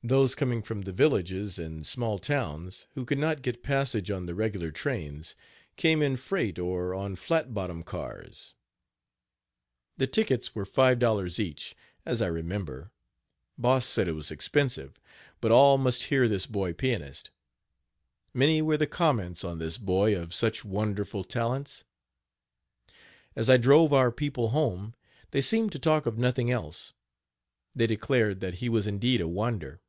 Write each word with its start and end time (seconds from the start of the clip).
Those 0.00 0.36
coming 0.36 0.62
from 0.62 0.82
the 0.82 0.92
villages 0.92 1.58
and 1.58 1.84
small 1.84 2.20
towns, 2.20 2.86
who 2.94 3.04
could 3.04 3.18
not 3.18 3.42
get 3.42 3.64
passage 3.64 4.12
on 4.12 4.24
the 4.26 4.34
regular 4.34 4.70
trains, 4.70 5.34
came 5.76 6.02
in 6.02 6.16
freight 6.16 6.56
or 6.56 6.94
on 6.94 7.16
flat 7.16 7.52
bottom 7.52 7.82
cars. 7.82 8.54
The 9.96 10.06
tickets 10.06 10.54
were 10.54 10.64
$5.00 10.64 11.40
each, 11.40 11.74
as 12.06 12.22
I 12.22 12.28
remember, 12.28 12.92
Boss 13.58 13.84
said 13.86 14.06
it 14.06 14.12
was 14.12 14.30
expensive, 14.30 15.00
but 15.40 15.50
all 15.50 15.76
must 15.76 16.04
hear 16.04 16.28
this 16.28 16.46
boy 16.46 16.72
pianist. 16.74 17.30
Many 18.32 18.62
were 18.62 18.78
the 18.78 18.86
comments 18.86 19.42
on 19.42 19.58
this 19.58 19.78
boy 19.78 20.18
of 20.18 20.32
such 20.32 20.64
wonderful 20.64 21.24
talents. 21.24 21.82
As 23.34 23.50
I 23.50 23.56
drove 23.56 23.92
our 23.92 24.12
people 24.12 24.50
Home 24.50 24.94
they 25.32 25.42
seemed 25.42 25.72
to 25.72 25.78
talk 25.78 26.06
of 26.06 26.16
nothing 26.16 26.52
else. 26.52 26.92
They 27.74 27.88
declared 27.88 28.38
that 28.40 28.54
he 28.54 28.68
was 28.68 28.86
indeed 28.86 29.20
a 29.20 29.28
wonder. 29.28 29.80